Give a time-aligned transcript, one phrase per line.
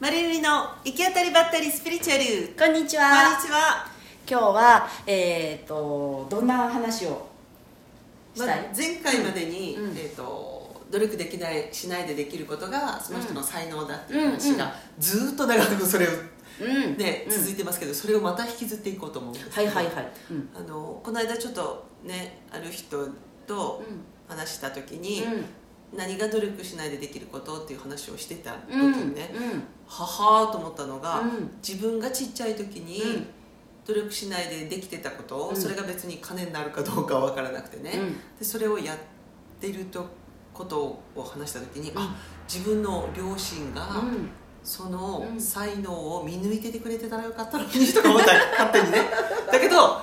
[0.00, 2.54] マリルリの行き当たりばったりスピリチュアル。
[2.58, 3.86] こんにちこんはにちは、
[4.26, 7.28] 今日はえっ、とどんな話を
[8.34, 9.90] しまたい、前回までに、うん。
[9.90, 16.10] えー、と努力できないしないでできることがその人の才能だっていううんうん話がずーっと長くそれを、
[16.62, 16.96] うん。
[16.96, 17.38] ねうん。
[17.38, 20.48] 続いてますけどそれをまた引きずっていこうと思うんですはいはいはい、うん。
[20.56, 23.06] あのこの間ちょっとねある人
[23.46, 23.82] と
[24.26, 25.24] 話した時に、
[25.94, 29.08] 何が努力しないでできることっていう話をしてた時うん。
[29.10, 31.50] にね、うんははーと思ったのが、うん。
[31.66, 33.26] 自分がちっちゃい時に、うん。
[33.84, 35.56] 努力しないでできてたこと、うん。
[35.56, 38.12] それが別に金になるかどうかは分からなくてね、うん。
[38.38, 38.98] でそれをやっ
[39.60, 40.06] ていると
[40.54, 41.98] ことを話した時に、うん。
[41.98, 42.16] あ
[42.48, 44.30] 自分の両親が、うん。
[44.62, 45.40] そのうん。
[45.40, 48.32] 才能を見抜いててくれてたらよかったのにとか思った。
[48.64, 49.10] 勝手にね。
[49.50, 49.98] だけど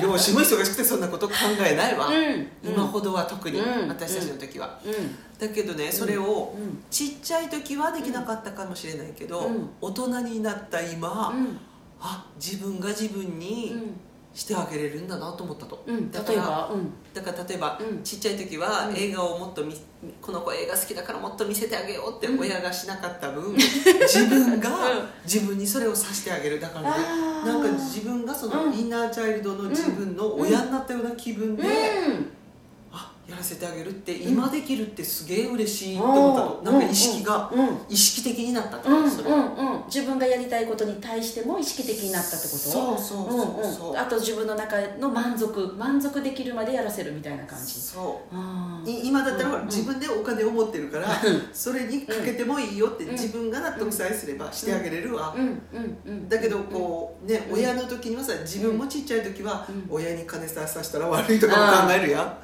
[0.00, 1.34] 両両親も忙しくてそんなこと考
[1.66, 2.48] えないわ、うん。
[2.62, 3.88] 今ほどは特に、うん。
[3.88, 4.92] 私たちの時は、うん。
[5.38, 6.82] だけどねそれを、うん。
[6.90, 9.70] ちっちゃい時はできなかったかもしれないけど、うん。
[9.80, 11.58] 大人になった今、うん。
[12.00, 13.94] あ自分が自分に
[14.34, 16.10] してあげれるんだなと思ったと、うん。
[16.10, 16.70] だから例えば？
[16.72, 16.92] うん。
[17.14, 18.02] だから例えば、うん。
[18.02, 18.96] ちっちゃい時はうん。
[18.96, 19.74] 映画をもっとみ
[20.20, 22.40] この子映画好きだからもっと見せてあげようってうん。
[22.40, 25.08] 親がしなかった分、 自分がうん。
[25.24, 26.60] 自分にそれをさせてあげる。
[26.60, 27.04] だからね
[27.44, 28.74] なんか自分がそのうん。
[28.74, 31.62] インナーチャイルドの自分の親になったような気分で、
[33.28, 39.54] やらせてあげるって今できるってすげえ嬉しいって思ったの、なんか意識が、うんうん意識的になったってうんそれ、うん。
[39.54, 42.58] うん自分がやりたいことに対しても意識的になったってこと？
[42.58, 47.72] そうそうそうそう、んうん、あと自分の中の満足満足できるまでやらせるみたいな感じ。
[47.74, 48.34] そう。
[48.86, 51.48] 今だったら自分でお金を持ってるから、うん。
[51.52, 53.10] それにかけてもいいよってうん。
[53.12, 55.62] 自分が納得さえすればしてあげれるわ、うん。
[55.72, 55.98] うん。
[56.06, 56.28] うん。
[56.28, 57.58] だけどこうね、うん。
[57.58, 59.86] 親の時にはさ自分もちっちゃい時は、うん。
[59.90, 62.38] 親に金ささしたら悪いとかも考えるやん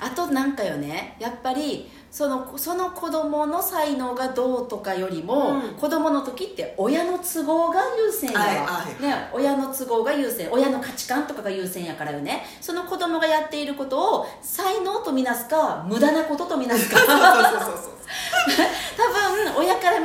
[0.00, 5.74] あとなんかよねやっぱりそのその子供の才能がどうとかよりも、うん。
[5.74, 8.52] 子供の時って親の都合が優先やわ、は
[8.88, 9.02] いはい。
[9.02, 10.48] ね、親の都合が優先。
[10.50, 12.42] 親の価値観とかが優先やからよね。
[12.62, 16.96] その子供がやっていることを才能とみなすか無駄なこととみなすか。
[17.04, 17.14] 多
[19.54, 19.55] 分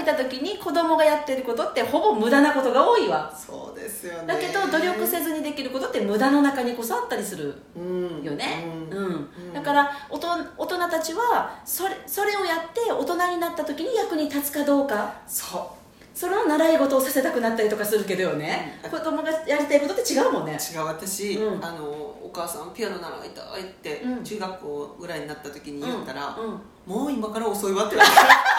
[0.02, 3.32] 見た時に子供がやってることってほぼ無駄なことが多いわ。
[3.36, 4.28] そうですよね。
[4.28, 9.06] だけど努力せずにできることって無駄の中にこそあったりするうんよね、ううんん。
[9.06, 9.10] う
[9.52, 9.54] ん。
[9.54, 15.14] だから大人大人たちはそれそれをやって大人になった時に役に立つかどうか。
[15.28, 15.62] そう。
[16.14, 18.92] それを習い事をさせたくなったりとかするけどよね、うん。
[18.92, 20.54] 子供がやりたいことって違うもんね。
[20.54, 21.66] 違う私、うん。
[21.66, 24.24] あのお母さんピアノ習いたいって、うん。
[24.24, 26.38] 中学校ぐらいになった時に言ったら、
[26.86, 28.51] もう今から遅いわって言われた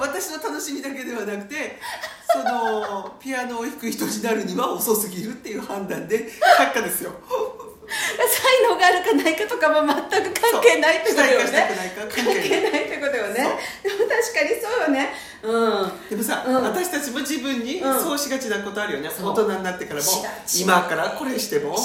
[0.00, 1.78] 私の楽しみだけではなくて
[2.32, 7.12] そのピアノを弾く人になるには遅すぎるっていう判断で却下ですよ。
[7.88, 11.70] 才能があるかないかとかも全く関係ないってことよね。
[11.96, 13.34] 関関係ないってことよね。
[13.34, 15.10] でも確かにそうよね。
[15.42, 16.08] うん。
[16.10, 16.54] でもさ、うん。
[16.64, 18.00] 私たちも自分にうん。
[18.00, 20.06] そうしがちなことあるよね、大人になってからも。
[20.60, 21.76] 今からこれしても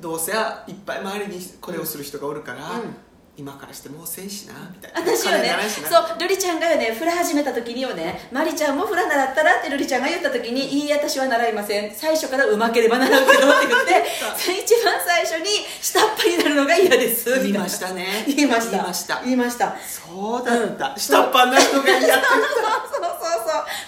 [0.00, 2.96] どうせいっぱい周りにこれをする人がおるから、うん
[3.38, 5.12] 今からしてもうせんしなみたいな。
[5.12, 11.94] 私よねそうルリちゃんがよねフラ始めた時によねマリちゃんもフラ習ったらってルリちゃんが言った時にいい私は習いません。
[11.94, 14.04] 最初からうまければ習うけどって言って
[14.64, 17.30] 一番最初に下っ端になるのが嫌です。
[17.42, 18.24] 言いましたね。
[18.26, 18.70] 言いました。
[18.72, 19.20] 言いました。
[19.24, 19.76] 言いました。
[19.86, 22.40] そうだった、うん下っ端な人が嫌って そう
[22.90, 23.15] そうそう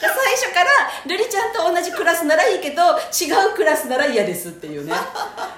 [0.00, 0.70] 最初から
[1.06, 4.90] ルリちゃんと同じクラスならいいけど違うクラスなら嫌ですっていうね。
[4.90, 5.06] だか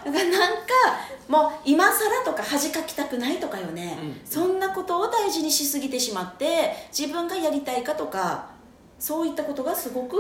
[0.05, 0.65] らなんか
[1.29, 4.21] もう今更とか恥かきたくないとかよね、うん。
[4.25, 8.51] そんなことを大事にしすぎてしまって自分がやりたいかとか
[8.99, 10.17] そういったことがすごく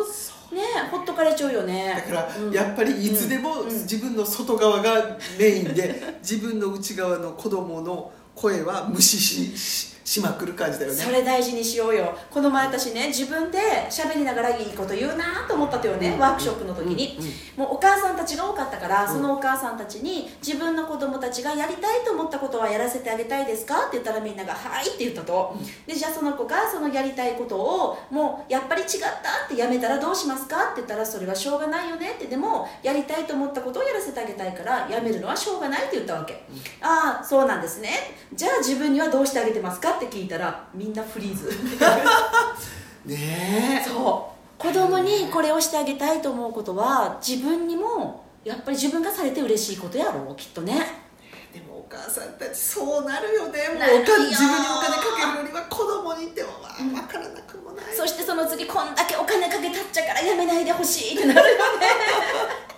[0.53, 0.62] ね。
[0.91, 2.03] ほっとかれちゃうよね。
[2.09, 2.53] だから、うん。
[2.53, 10.98] やっぱりいつでも自分の外側がメインで、自分の内側の子供の声は無視しししまくる感じだよね。
[10.98, 12.15] それ大事にしようよ。
[12.31, 16.19] この前私ね自分で喋りながらいいこと言うなと思ったとよね、うん。
[16.19, 17.25] ワークショップの時に、うん。
[17.25, 17.32] うん。
[17.65, 19.09] もうお母さんたちが多かったから、うん。
[19.09, 25.56] そのお母さんたちに自分の子供たちがやりたいと思ったことはやらせてあげたいですかって言ったらみんなが「はい」って言ったと、
[25.87, 29.06] でじゃあその子がそのやりたいことをもうやっぱり違った
[29.47, 32.27] ってやめたらどうしますかって言ったらそれはしょうがないよねって。
[32.27, 36.42] でもやりたいと思ったことをやらせてあげたいからやめるのはしょうがないって言ったわけ、
[36.80, 38.16] ああそうなんですね。
[38.34, 41.50] じゃあ自分にはどうしてあげてますかって聞いたらみんなフリーズ。
[43.04, 43.88] ねえ。
[43.88, 44.62] そう。
[44.62, 50.74] 子供にこれをしてあげたいと思うことは自分にもやっぱり自分がされて嬉しいことやろうきっとね。
[51.52, 53.58] でもお母さんたちそうなるよね。
[53.68, 61.58] もうお金自分にお金かけるよりは子供にってもまあ分からなくもない、そしてその次こんだけお金かけたっちゃからやめないでほしいってなるよね。
[61.58, 62.69] だ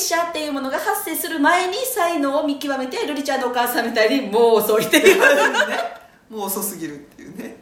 [0.00, 5.26] 謝っていうものが発生する前に才能を見極めてルリちゃんのお母さんみたいにもう遅いっていうね。
[6.30, 7.44] もう遅すぎるっていうね。
[7.44, 7.56] ね。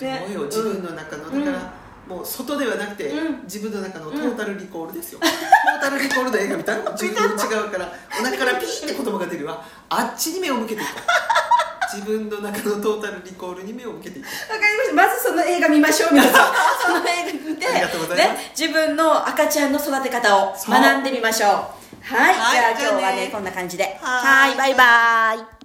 [0.00, 0.24] えね。
[0.26, 1.72] どうよ自分の中の、うんだから、
[2.08, 3.42] もう外ではなくて、うん。
[3.42, 9.64] 自分の中のトータルリコールですよ、トータルリコールの映画見た自分と違うからお腹からピーって言葉が出るわ。
[9.88, 11.00] あっちに目を向けていこう。
[11.92, 14.52] 自分の中のトータルリコールに目を向けていこう。
[14.52, 14.94] わかりました。
[14.94, 16.52] まずその映画見ましょう皆さん
[18.60, 21.50] 自分の赤ちゃんの育て方を学んでみましょう。
[21.50, 22.34] はい。
[22.34, 22.76] はい。
[22.76, 23.30] じゃあ今日はねね。
[23.32, 23.96] こんな感じで。
[24.02, 24.54] はーい。
[24.54, 24.56] はい。
[24.56, 25.59] バイバイ